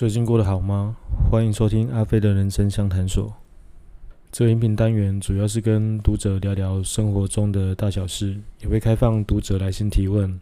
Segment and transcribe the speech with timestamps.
[0.00, 0.96] 最近过得好吗？
[1.30, 3.30] 欢迎收听阿飞的人生相谈所。
[4.32, 10.40] 这个音频单元主要是跟读者聊聊生活中的大小事，也会开放读者来信提问。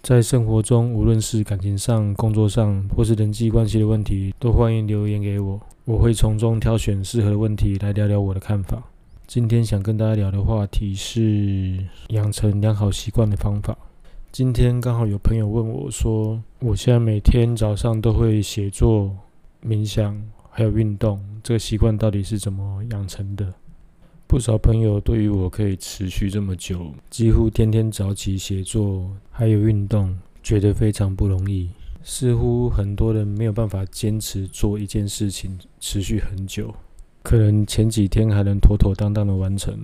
[0.00, 8.80] 在生活中，无论是感情上、工作上，或是人际关系的问题，都欢迎留言给我，我会从中挑选适合的问题来聊聊我的看法。
[9.26, 13.76] 今天想跟大家聊的话题是养成良好习惯的方法。
[14.32, 19.10] 今天刚好有朋友问我说，我现在每天早上都会写作、
[19.60, 20.16] 冥想，
[20.48, 23.52] 还有运动，这个习惯到底是怎么养成的？
[24.28, 31.68] 不少朋友对于我可以持续这么久，几乎天天早起写作，还有运动，觉得非常不容易。
[32.04, 36.72] 似乎很多人没有办法坚持做一件事情持续很久，
[37.24, 39.76] 可能前几天还能妥妥当当的完成，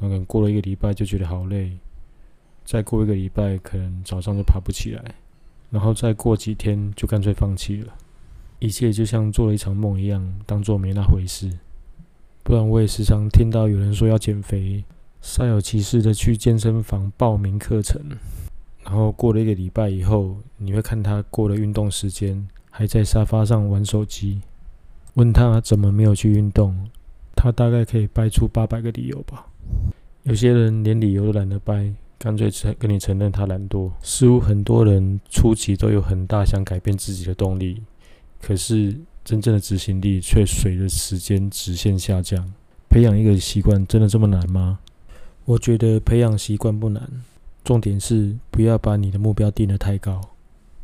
[0.00, 1.78] 可能过了一个礼拜就觉得好累。
[2.70, 5.02] 再过一个礼拜，可能早上就爬不起来，
[5.70, 7.94] 然后再过几天就干脆放弃了。
[8.58, 11.50] 一切就像做了一场梦一样，当做没那回事。
[12.42, 14.84] 不然我也时常听到有人说要减肥，
[15.22, 18.02] 煞有其事的去健身房报名课程，
[18.84, 24.42] 然后过了一个礼拜以后，你会看他过了运动时间，还在沙发上玩手机。
[25.14, 26.86] 问他怎么没有去运动，
[27.34, 29.46] 他大概可以掰出八百个理由吧。
[30.24, 31.94] 有些人连理由都懒得掰。
[32.18, 33.92] 干脆承跟你承认他懒惰。
[34.02, 37.80] 似乎很多人初期都有很大想改变自己的动力，
[38.42, 38.94] 可是
[39.24, 42.52] 真正的执行力却随着时间直线下降。
[42.88, 44.80] 培养一个习惯真的这么难吗？
[45.44, 47.08] 我觉得培养习惯不难，
[47.62, 50.20] 重点是不要把你的目标定得太高。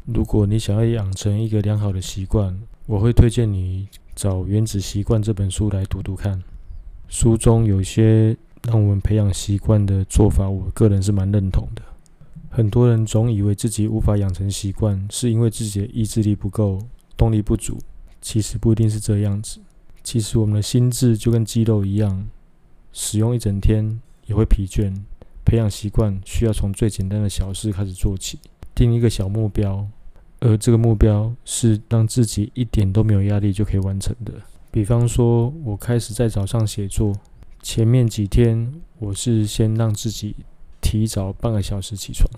[0.05, 6.41] 如果你想要养成一个良好的习惯，我会推荐你找《原子习惯》这本书来读读看。
[7.09, 8.37] 书中有些。
[8.67, 11.83] 让我们培养习惯的做法，我个人是蛮认同的。
[12.51, 16.79] 很多人总以为自己无法养成习惯，是因为自己的意志力不够、
[17.17, 17.79] 动力不足。
[18.23, 19.61] 其实不一定是这样子。
[20.03, 22.27] 其实我们的心智就跟肌肉一样，
[22.93, 24.95] 使用一整天也会疲倦。
[25.45, 28.39] 培养习惯需要从最简单的小事开始做起，
[28.75, 29.87] 定一个小目标，
[30.41, 34.33] 而这个目标是让自己一点都没有压力就可以完成的。
[34.71, 37.13] 比方说，我开始在早上写作。
[37.65, 40.37] 前面几天，我是先让自己
[40.83, 42.29] 提早半个小时起床，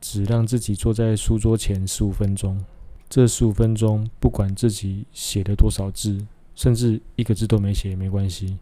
[0.00, 2.64] 只让自己坐在书桌前十五分钟。
[3.10, 6.24] 这十五分钟，不管自己写了多少字，
[6.54, 8.56] 甚至一个字都没写也没关系。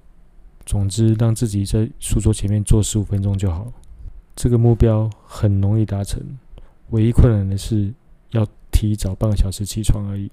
[0.65, 3.71] 总之，让自己在书桌前面坐十五分钟就好。
[4.35, 6.23] 这个目标很容易达成，
[6.93, 7.93] 唯一困难的是
[8.31, 10.31] 要提早半个小时起床而已。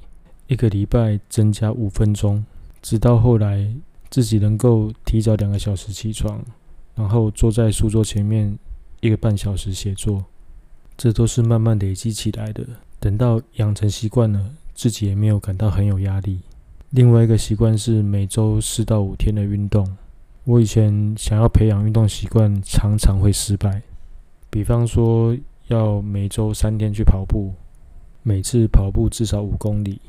[0.47, 2.45] 一个礼拜增加五分钟，
[2.81, 3.69] 直到后来。
[4.13, 6.39] 自己能够提早两个小时起床，
[6.93, 8.55] 然后坐在书桌前面
[8.99, 10.23] 一个半小时写作，
[10.95, 12.63] 这都是慢慢累积起来的。
[12.99, 16.41] 等到养成习惯了，自己也没有感到很有压力。
[16.91, 19.97] 另外一个习惯是每周四到五天的运动。
[20.43, 23.81] 我以前想要培养运动习惯，常常会失败。
[24.51, 25.35] 比方说，
[25.69, 27.51] 要每周三天去跑步，
[28.21, 29.99] 每次跑步至少五公里，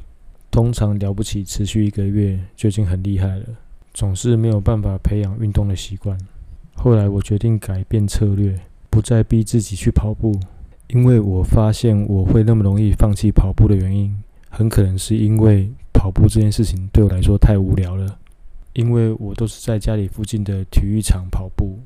[0.51, 3.47] 通常了不起持续一个月就已经很厉害了。
[3.95, 6.19] 总是没有办法培养运动的习惯。
[6.75, 8.59] 后来我决定改变策略，
[8.91, 10.39] 不再逼自己去跑步，
[10.89, 14.15] 因为我发现我会那么容易放弃跑步的原因，
[14.51, 18.19] 很可能是因为跑步这件事情对我来说太无聊了。
[18.73, 21.79] 因为我都是在家里附近的体育场跑步，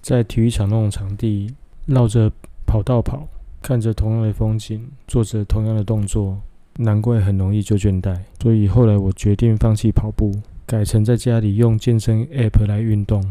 [0.00, 2.32] 在体育场那种场地绕着
[2.64, 3.28] 跑道跑，
[3.60, 6.40] 看着同样的风景，做着同样的动作，
[6.78, 8.18] 难怪很容易就倦怠。
[8.40, 10.32] 所以后来我决定放弃跑步。
[10.72, 13.22] 改成在家里用健身 App 来运动。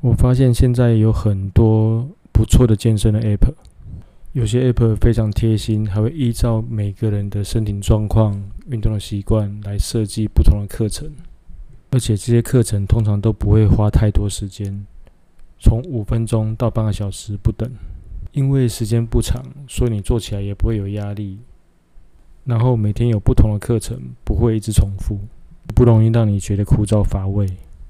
[0.00, 3.52] 我发现现在有很多不错的健身的 App，
[4.34, 11.10] 有些 App 非常贴心，还会依照每个人的身体状况、运动的习惯来设计不同的课程。
[11.90, 14.86] 而且这些课程通常都不会花太多时间，
[15.58, 17.68] 从五分钟到半个小时不等。
[18.30, 21.40] 因为时间不长，所以你做起来也不会有压力。
[22.44, 25.18] 然后每天有不同的课程，不会一直重复。
[25.74, 27.46] 不容易让你觉得枯燥乏味。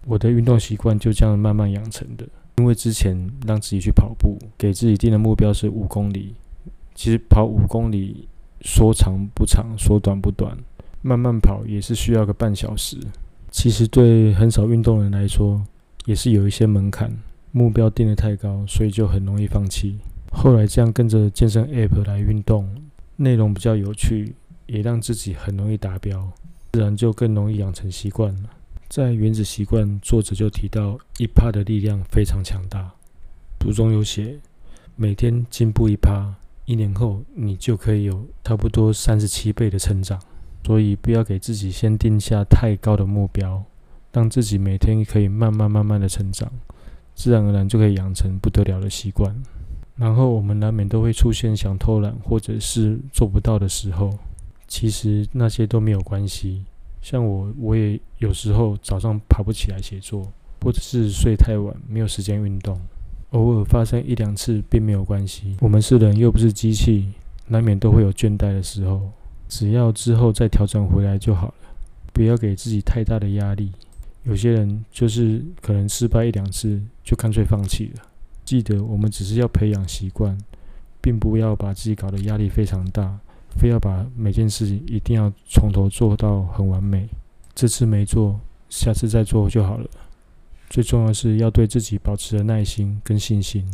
[0.07, 2.27] 我的运动习惯就这样慢慢养成的。
[2.59, 3.15] 因为之前
[3.47, 6.35] 让自己去跑步，给自己定的目标是五公里。
[6.95, 8.27] 其实跑五公里
[8.63, 10.57] 说长不长，说短不短，
[11.03, 12.97] 慢慢跑也是需要个半小时。
[13.51, 15.63] 其实对很少运动人来说，
[16.07, 17.13] 也是有一些门槛。
[17.53, 19.99] 目标定得太高，所以就很容易放弃。
[20.31, 22.69] 后来这样跟着健身 App 来运动，
[23.17, 24.35] 内容比较有趣，
[24.67, 26.31] 也让自己很容易达标。
[26.77, 28.51] 自然就更容易养成习惯了。
[28.87, 32.93] 在《原子习惯》，作者就提到，一趴的力量非常强大。
[33.63, 34.37] 书中有写，
[34.95, 36.35] 每天进步一趴，
[36.67, 40.21] 一年后你就可以有差不多三十七倍的成长。
[40.67, 43.65] 所以不要给自己先定下太高的目标，
[44.13, 46.53] 让自己每天可以慢慢慢慢的成长，
[47.15, 49.35] 自然而然就可以养成不得了的习惯。
[49.95, 54.11] 然后我们难免都会出现想偷懒或者是做不到的时候，
[54.69, 56.65] 其实那些都没有关系。
[57.01, 60.31] 像我，我也有时候早上爬不起来写作，
[60.63, 62.81] 或者是睡太晚没有时间运动，
[63.31, 65.57] 偶尔发生一两次并没有关系。
[65.61, 67.13] 我们是人又不是机器，
[67.47, 69.13] 难免都会有倦怠的时候，
[69.49, 71.55] 只要之后再调整回来就好了。
[72.13, 73.71] 不要给自己太大的压力。
[74.25, 78.03] 有些人就是可能失败一两次就干脆放弃了。
[78.45, 80.37] 记得，我们只是要培养习惯，
[81.01, 83.21] 并不要把自己搞得压力非常大，
[83.59, 87.09] 非要把每件事情一定要从头做到很完美。
[87.55, 88.39] 这次没做，
[88.69, 89.89] 下次再做就好了。
[90.69, 93.65] 最重要是要对自己保持着耐心跟信心。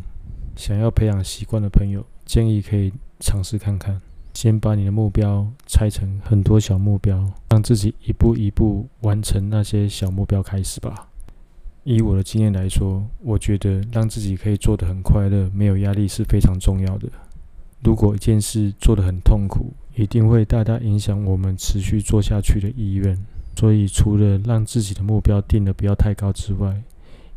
[0.54, 4.00] 想要培养习惯的朋友，建议可以尝试看看，
[4.34, 11.08] 先把你的目标拆成很多小目标，让自己一步一步完成那些小目标开始吧。
[11.84, 17.08] 以我的经验来说，我觉得让自己可以做得很快乐、没有压力是非常重要的。
[17.82, 23.18] 如果一件事做得很痛苦，一定会大大影响我们持续做下去的意愿。
[23.54, 26.82] 所以，除了让自己的目标定得不要太高之外，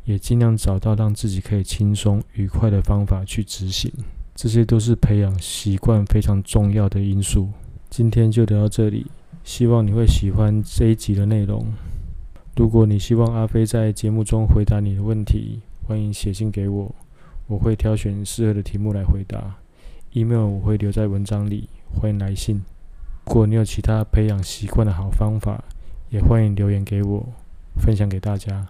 [0.06, 3.92] 也尽量找到让自己可以轻松愉快的方法去执行。
[4.34, 7.50] 这些都是培养习惯非常重要的因素。
[7.90, 9.06] 今天就聊到这里，
[9.44, 11.66] 希望你会喜欢这一集的内容。
[12.56, 16.96] 如果你希望阿飞在节目中回答你的问题，欢迎写信给我，
[17.48, 19.58] 我会挑选适合的题目来回答。
[20.16, 22.64] Email 我会留在文章里，欢迎来信。
[23.26, 25.62] 如果你有其他培养习惯的好方法，
[26.10, 27.28] 也欢迎留言给我，
[27.82, 28.70] 分享给大家。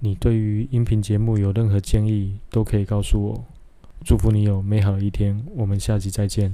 [0.00, 3.44] 你对于音频节目有任何建议，都可以告诉我。
[4.04, 6.52] 祝福你有美好的一天，我们下集再见。